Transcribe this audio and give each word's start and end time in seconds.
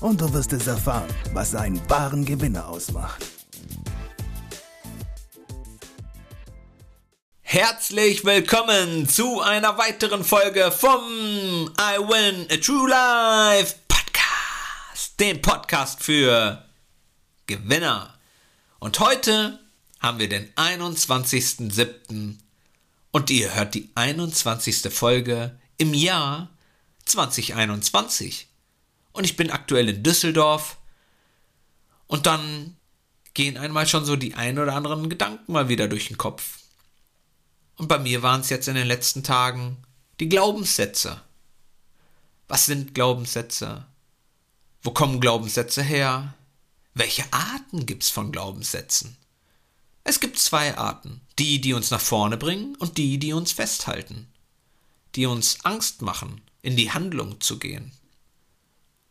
und 0.00 0.20
du 0.20 0.32
wirst 0.32 0.52
es 0.52 0.66
erfahren, 0.66 1.08
was 1.32 1.54
einen 1.54 1.80
wahren 1.90 2.24
Gewinner 2.24 2.68
ausmacht. 2.68 3.24
Herzlich 7.40 8.24
willkommen 8.24 9.08
zu 9.08 9.40
einer 9.40 9.78
weiteren 9.78 10.22
Folge 10.22 10.70
vom 10.70 11.70
I 11.80 11.98
Win 11.98 12.46
a 12.50 12.56
True 12.58 12.88
Life 12.88 13.74
Podcast, 13.88 15.18
dem 15.18 15.40
Podcast 15.40 16.02
für 16.02 16.64
Gewinner. 17.46 18.14
Und 18.78 19.00
heute 19.00 19.58
haben 19.98 20.18
wir 20.18 20.28
den 20.28 20.52
21.07. 20.54 22.36
und 23.10 23.30
ihr 23.30 23.54
hört 23.54 23.74
die 23.74 23.90
21. 23.94 24.92
Folge 24.92 25.58
im 25.78 25.94
Jahr 25.94 26.50
2021. 27.06 28.48
Und 29.18 29.24
ich 29.24 29.34
bin 29.34 29.50
aktuell 29.50 29.88
in 29.88 30.04
Düsseldorf 30.04 30.76
und 32.06 32.26
dann 32.26 32.76
gehen 33.34 33.56
einmal 33.56 33.88
schon 33.88 34.04
so 34.04 34.14
die 34.14 34.34
ein 34.34 34.60
oder 34.60 34.76
anderen 34.76 35.08
Gedanken 35.08 35.50
mal 35.50 35.68
wieder 35.68 35.88
durch 35.88 36.06
den 36.06 36.16
Kopf. 36.16 36.60
Und 37.74 37.88
bei 37.88 37.98
mir 37.98 38.22
waren 38.22 38.42
es 38.42 38.48
jetzt 38.48 38.68
in 38.68 38.76
den 38.76 38.86
letzten 38.86 39.24
Tagen 39.24 39.78
die 40.20 40.28
Glaubenssätze. 40.28 41.20
Was 42.46 42.66
sind 42.66 42.94
Glaubenssätze? 42.94 43.86
Wo 44.82 44.92
kommen 44.92 45.18
Glaubenssätze 45.18 45.82
her? 45.82 46.34
Welche 46.94 47.24
Arten 47.32 47.86
gibt 47.86 48.04
es 48.04 48.10
von 48.10 48.30
Glaubenssätzen? 48.30 49.16
Es 50.04 50.20
gibt 50.20 50.38
zwei 50.38 50.78
Arten. 50.78 51.22
Die, 51.40 51.60
die 51.60 51.72
uns 51.72 51.90
nach 51.90 52.00
vorne 52.00 52.36
bringen 52.36 52.76
und 52.76 52.98
die, 52.98 53.18
die 53.18 53.32
uns 53.32 53.50
festhalten. 53.50 54.28
Die 55.16 55.26
uns 55.26 55.64
Angst 55.64 56.02
machen, 56.02 56.40
in 56.62 56.76
die 56.76 56.92
Handlung 56.92 57.40
zu 57.40 57.58
gehen. 57.58 57.90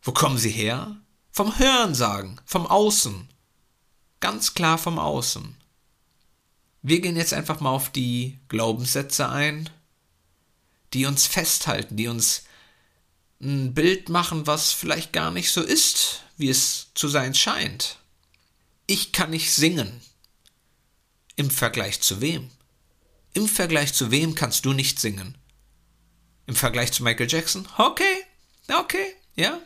Wo 0.08 0.14
kommen 0.14 0.38
sie 0.38 0.52
her? 0.52 0.96
Vom 1.32 1.60
Hörensagen, 1.60 2.40
vom 2.46 2.66
Außen. 2.66 3.28
Ganz 4.22 4.54
klar 4.54 4.78
vom 4.78 5.00
Außen. 5.00 5.58
Wir 6.82 7.02
gehen 7.02 7.18
jetzt 7.18 7.34
einfach 7.34 7.60
mal 7.60 7.72
auf 7.72 7.90
die 7.90 8.40
Glaubenssätze 8.48 9.28
ein, 9.28 9.70
die 10.94 11.06
uns 11.06 11.28
festhalten, 11.28 11.98
die 11.98 12.08
uns 12.08 12.44
ein 13.42 13.74
Bild 13.74 14.08
machen, 14.08 14.48
was 14.48 14.72
vielleicht 14.72 15.12
gar 15.12 15.30
nicht 15.30 15.52
so 15.52 15.62
ist, 15.62 16.24
wie 16.38 16.48
es 16.48 16.88
zu 16.94 17.10
sein 17.10 17.36
scheint. 17.36 17.98
Ich 18.86 19.12
kann 19.12 19.32
nicht 19.32 19.52
singen. 19.52 20.00
Im 21.36 21.52
Vergleich 21.52 22.00
zu 22.00 22.22
wem? 22.22 22.50
Im 23.34 23.50
Vergleich 23.50 23.94
zu 23.94 24.10
wem 24.10 24.36
kannst 24.36 24.64
du 24.64 24.72
nicht 24.72 25.02
singen? 25.02 25.38
Im 26.46 26.56
Vergleich 26.56 26.94
zu 26.94 27.04
Michael 27.04 27.30
Jackson? 27.30 27.68
Okay, 27.78 28.24
okay, 28.70 29.14
ja. 29.36 29.60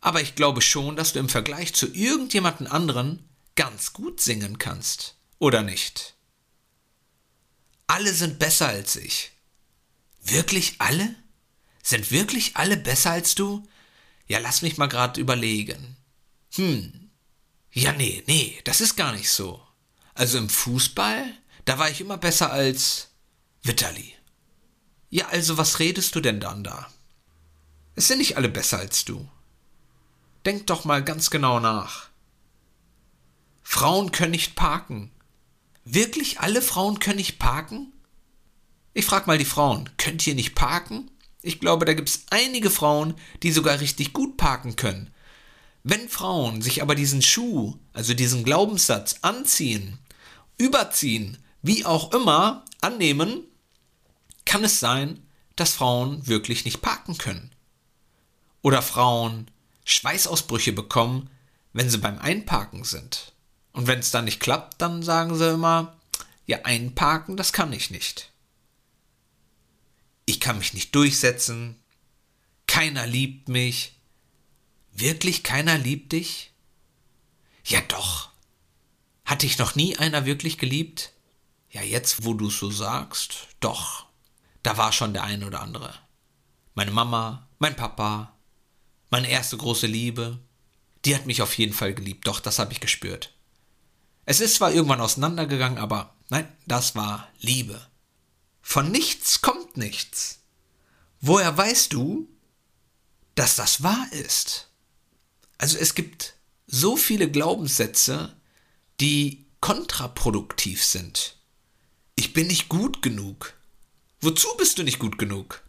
Aber 0.00 0.22
ich 0.22 0.34
glaube 0.34 0.62
schon, 0.62 0.96
dass 0.96 1.12
du 1.12 1.18
im 1.18 1.28
Vergleich 1.28 1.74
zu 1.74 1.92
irgendjemanden 1.92 2.66
anderen 2.66 3.28
ganz 3.54 3.92
gut 3.92 4.20
singen 4.20 4.58
kannst. 4.58 5.16
Oder 5.38 5.62
nicht? 5.62 6.14
Alle 7.86 8.12
sind 8.14 8.38
besser 8.38 8.68
als 8.68 8.96
ich. 8.96 9.32
Wirklich 10.22 10.76
alle? 10.78 11.14
Sind 11.82 12.10
wirklich 12.10 12.56
alle 12.56 12.76
besser 12.76 13.10
als 13.10 13.34
du? 13.34 13.66
Ja, 14.26 14.38
lass 14.38 14.62
mich 14.62 14.78
mal 14.78 14.86
gerade 14.86 15.20
überlegen. 15.20 15.96
Hm. 16.54 17.10
Ja, 17.72 17.92
nee, 17.92 18.22
nee, 18.26 18.60
das 18.64 18.80
ist 18.80 18.96
gar 18.96 19.12
nicht 19.12 19.30
so. 19.30 19.60
Also 20.14 20.38
im 20.38 20.48
Fußball, 20.48 21.24
da 21.64 21.78
war 21.78 21.90
ich 21.90 22.00
immer 22.00 22.16
besser 22.16 22.52
als 22.52 23.08
Vitali. 23.62 24.14
Ja, 25.08 25.28
also 25.28 25.58
was 25.58 25.78
redest 25.78 26.14
du 26.14 26.20
denn 26.20 26.40
dann 26.40 26.62
da? 26.62 26.90
Es 27.96 28.08
sind 28.08 28.18
nicht 28.18 28.36
alle 28.36 28.48
besser 28.48 28.78
als 28.78 29.04
du. 29.04 29.28
Denk 30.46 30.66
doch 30.66 30.84
mal 30.84 31.04
ganz 31.04 31.30
genau 31.30 31.60
nach. 31.60 32.08
Frauen 33.62 34.10
können 34.10 34.32
nicht 34.32 34.56
parken. 34.56 35.10
Wirklich 35.84 36.40
alle 36.40 36.62
Frauen 36.62 36.98
können 36.98 37.18
nicht 37.18 37.38
parken? 37.38 37.92
Ich 38.94 39.04
frag 39.04 39.26
mal 39.26 39.38
die 39.38 39.44
Frauen, 39.44 39.88
könnt 39.96 40.26
ihr 40.26 40.34
nicht 40.34 40.54
parken? 40.54 41.10
Ich 41.42 41.60
glaube, 41.60 41.84
da 41.84 41.94
gibt's 41.94 42.24
einige 42.30 42.70
Frauen, 42.70 43.14
die 43.42 43.52
sogar 43.52 43.80
richtig 43.80 44.12
gut 44.12 44.36
parken 44.36 44.76
können. 44.76 45.12
Wenn 45.82 46.08
Frauen 46.08 46.60
sich 46.60 46.82
aber 46.82 46.94
diesen 46.94 47.22
Schuh, 47.22 47.76
also 47.92 48.12
diesen 48.12 48.44
Glaubenssatz 48.44 49.16
anziehen, 49.22 49.98
überziehen, 50.58 51.38
wie 51.62 51.86
auch 51.86 52.12
immer, 52.12 52.64
annehmen, 52.80 53.44
kann 54.44 54.64
es 54.64 54.80
sein, 54.80 55.26
dass 55.56 55.74
Frauen 55.74 56.26
wirklich 56.26 56.64
nicht 56.64 56.82
parken 56.82 57.16
können. 57.16 57.54
Oder 58.62 58.82
Frauen 58.82 59.50
Schweißausbrüche 59.84 60.72
bekommen, 60.72 61.30
wenn 61.72 61.90
sie 61.90 61.98
beim 61.98 62.18
Einparken 62.18 62.84
sind. 62.84 63.32
Und 63.72 63.86
wenn 63.86 64.00
es 64.00 64.10
dann 64.10 64.24
nicht 64.24 64.40
klappt, 64.40 64.80
dann 64.80 65.02
sagen 65.02 65.36
sie 65.36 65.50
immer, 65.52 65.96
ja, 66.46 66.58
einparken, 66.64 67.36
das 67.36 67.52
kann 67.52 67.72
ich 67.72 67.90
nicht. 67.90 68.32
Ich 70.26 70.40
kann 70.40 70.58
mich 70.58 70.74
nicht 70.74 70.94
durchsetzen. 70.94 71.76
Keiner 72.66 73.06
liebt 73.06 73.48
mich. 73.48 73.96
Wirklich 74.92 75.42
keiner 75.42 75.78
liebt 75.78 76.12
dich? 76.12 76.52
Ja 77.64 77.80
doch. 77.82 78.30
Hat 79.24 79.42
dich 79.42 79.58
noch 79.58 79.76
nie 79.76 79.96
einer 79.96 80.26
wirklich 80.26 80.58
geliebt? 80.58 81.12
Ja, 81.70 81.82
jetzt, 81.82 82.24
wo 82.24 82.34
du 82.34 82.48
es 82.48 82.58
so 82.58 82.70
sagst, 82.70 83.48
doch. 83.60 84.06
Da 84.62 84.76
war 84.76 84.92
schon 84.92 85.12
der 85.12 85.22
ein 85.24 85.44
oder 85.44 85.60
andere. 85.60 85.94
Meine 86.74 86.90
Mama, 86.90 87.48
mein 87.58 87.76
Papa, 87.76 88.36
meine 89.10 89.28
erste 89.28 89.56
große 89.56 89.86
Liebe, 89.86 90.38
die 91.04 91.14
hat 91.14 91.26
mich 91.26 91.42
auf 91.42 91.58
jeden 91.58 91.72
Fall 91.72 91.94
geliebt, 91.94 92.26
doch 92.26 92.40
das 92.40 92.58
habe 92.58 92.72
ich 92.72 92.80
gespürt. 92.80 93.34
Es 94.24 94.40
ist 94.40 94.56
zwar 94.56 94.72
irgendwann 94.72 95.00
auseinandergegangen, 95.00 95.78
aber 95.78 96.14
nein, 96.28 96.48
das 96.66 96.94
war 96.94 97.28
Liebe. 97.40 97.86
Von 98.62 98.90
nichts 98.92 99.40
kommt 99.40 99.76
nichts. 99.76 100.40
Woher 101.20 101.56
weißt 101.56 101.92
du, 101.92 102.28
dass 103.34 103.56
das 103.56 103.82
wahr 103.82 104.06
ist? 104.12 104.68
Also 105.58 105.76
es 105.78 105.94
gibt 105.94 106.34
so 106.66 106.96
viele 106.96 107.30
Glaubenssätze, 107.30 108.36
die 109.00 109.46
kontraproduktiv 109.60 110.84
sind. 110.84 111.36
Ich 112.14 112.32
bin 112.32 112.46
nicht 112.46 112.68
gut 112.68 113.02
genug. 113.02 113.54
Wozu 114.20 114.48
bist 114.56 114.78
du 114.78 114.82
nicht 114.82 114.98
gut 114.98 115.18
genug? 115.18 115.62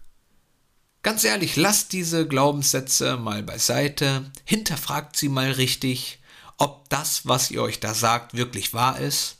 Ganz 1.03 1.23
ehrlich, 1.23 1.55
lasst 1.55 1.93
diese 1.93 2.27
Glaubenssätze 2.27 3.17
mal 3.17 3.41
beiseite, 3.41 4.31
hinterfragt 4.45 5.17
sie 5.17 5.29
mal 5.29 5.51
richtig, 5.51 6.19
ob 6.57 6.89
das, 6.89 7.25
was 7.25 7.49
ihr 7.49 7.63
euch 7.63 7.79
da 7.79 7.93
sagt, 7.95 8.35
wirklich 8.35 8.73
wahr 8.73 8.99
ist. 8.99 9.37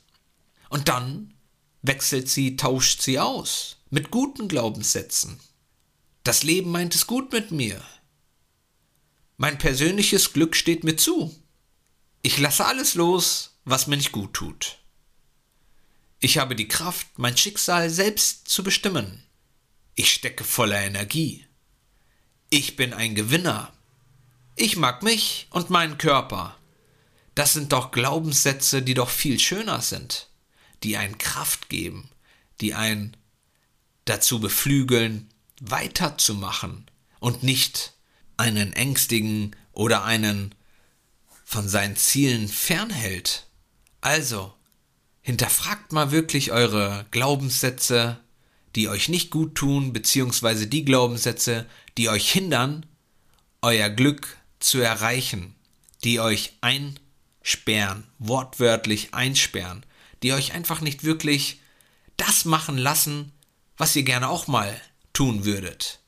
Und 0.69 0.87
dann 0.87 1.35
wechselt 1.83 2.29
sie, 2.29 2.55
tauscht 2.55 3.01
sie 3.01 3.19
aus 3.19 3.77
mit 3.91 4.09
guten 4.09 4.47
Glaubenssätzen. 4.47 5.39
Das 6.23 6.43
Leben 6.43 6.71
meint 6.71 6.95
es 6.95 7.05
gut 7.05 7.31
mit 7.31 7.51
mir. 7.51 7.83
Mein 9.37 9.57
persönliches 9.57 10.33
Glück 10.33 10.55
steht 10.55 10.83
mir 10.83 10.95
zu. 10.95 11.35
Ich 12.21 12.37
lasse 12.37 12.65
alles 12.65 12.95
los, 12.95 13.57
was 13.65 13.87
mir 13.87 13.97
nicht 13.97 14.11
gut 14.11 14.33
tut. 14.33 14.79
Ich 16.19 16.37
habe 16.37 16.55
die 16.55 16.67
Kraft, 16.67 17.07
mein 17.17 17.35
Schicksal 17.35 17.89
selbst 17.89 18.47
zu 18.47 18.63
bestimmen. 18.63 19.23
Ich 19.95 20.13
stecke 20.13 20.43
voller 20.43 20.79
Energie. 20.79 21.45
Ich 22.53 22.75
bin 22.75 22.91
ein 22.93 23.15
Gewinner. 23.15 23.71
Ich 24.57 24.75
mag 24.75 25.03
mich 25.03 25.47
und 25.51 25.69
meinen 25.69 25.97
Körper. 25.97 26.57
Das 27.33 27.53
sind 27.53 27.71
doch 27.71 27.91
Glaubenssätze, 27.91 28.81
die 28.81 28.93
doch 28.93 29.09
viel 29.09 29.39
schöner 29.39 29.81
sind, 29.81 30.27
die 30.83 30.97
einen 30.97 31.17
Kraft 31.17 31.69
geben, 31.69 32.09
die 32.59 32.73
einen 32.73 33.15
dazu 34.03 34.41
beflügeln, 34.41 35.29
weiterzumachen 35.61 36.91
und 37.21 37.41
nicht 37.41 37.93
einen 38.35 38.73
ängstigen 38.73 39.55
oder 39.71 40.03
einen 40.03 40.53
von 41.45 41.69
seinen 41.69 41.95
Zielen 41.95 42.49
fernhält. 42.49 43.47
Also, 44.01 44.53
hinterfragt 45.21 45.93
mal 45.93 46.11
wirklich 46.11 46.51
eure 46.51 47.05
Glaubenssätze, 47.11 48.19
die 48.75 48.87
euch 48.87 49.09
nicht 49.09 49.31
gut 49.31 49.55
tun, 49.55 49.93
beziehungsweise 49.93 50.67
die 50.67 50.85
Glaubenssätze, 50.85 51.65
die 51.97 52.09
euch 52.09 52.31
hindern, 52.31 52.85
euer 53.61 53.89
Glück 53.89 54.37
zu 54.59 54.79
erreichen, 54.79 55.55
die 56.03 56.19
euch 56.19 56.53
einsperren, 56.61 58.05
wortwörtlich 58.19 59.13
einsperren, 59.13 59.85
die 60.23 60.33
euch 60.33 60.53
einfach 60.53 60.81
nicht 60.81 61.03
wirklich 61.03 61.59
das 62.17 62.45
machen 62.45 62.77
lassen, 62.77 63.31
was 63.77 63.95
ihr 63.95 64.03
gerne 64.03 64.29
auch 64.29 64.47
mal 64.47 64.79
tun 65.13 65.45
würdet. 65.45 65.99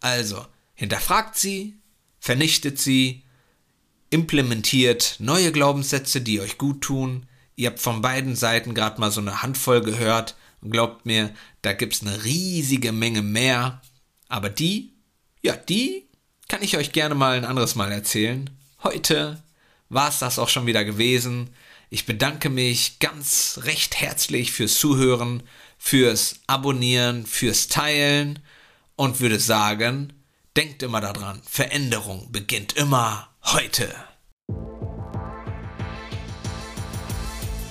Also, 0.00 0.46
hinterfragt 0.74 1.36
sie, 1.36 1.76
vernichtet 2.18 2.78
sie, 2.78 3.22
implementiert 4.10 5.16
neue 5.18 5.52
Glaubenssätze, 5.52 6.20
die 6.20 6.40
euch 6.40 6.58
gut 6.58 6.82
tun. 6.82 7.26
Ihr 7.56 7.70
habt 7.70 7.80
von 7.80 8.02
beiden 8.02 8.34
Seiten 8.34 8.74
gerade 8.74 9.00
mal 9.00 9.10
so 9.10 9.20
eine 9.20 9.42
Handvoll 9.42 9.82
gehört 9.82 10.34
und 10.60 10.70
glaubt 10.70 11.06
mir, 11.06 11.34
da 11.62 11.72
gibt's 11.72 12.02
eine 12.02 12.24
riesige 12.24 12.92
Menge 12.92 13.22
mehr. 13.22 13.80
Aber 14.28 14.50
die, 14.50 14.92
ja, 15.42 15.56
die 15.56 16.06
kann 16.48 16.62
ich 16.62 16.76
euch 16.76 16.92
gerne 16.92 17.14
mal 17.14 17.36
ein 17.36 17.44
anderes 17.44 17.74
Mal 17.74 17.92
erzählen. 17.92 18.50
Heute 18.82 19.42
war 19.88 20.08
es 20.08 20.18
das 20.18 20.38
auch 20.38 20.48
schon 20.48 20.66
wieder 20.66 20.84
gewesen. 20.84 21.50
Ich 21.90 22.06
bedanke 22.06 22.50
mich 22.50 22.98
ganz 22.98 23.60
recht 23.64 23.96
herzlich 24.00 24.52
fürs 24.52 24.74
Zuhören, 24.74 25.42
fürs 25.78 26.40
Abonnieren, 26.46 27.26
fürs 27.26 27.68
Teilen 27.68 28.38
und 28.96 29.20
würde 29.20 29.40
sagen, 29.40 30.12
denkt 30.56 30.82
immer 30.82 31.00
daran, 31.00 31.40
Veränderung 31.44 32.30
beginnt 32.30 32.74
immer 32.74 33.30
heute. 33.42 33.92